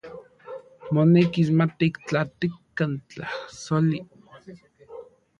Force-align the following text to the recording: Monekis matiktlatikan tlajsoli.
Monekis 0.97 1.49
matiktlatikan 1.59 2.95
tlajsoli. 3.11 3.99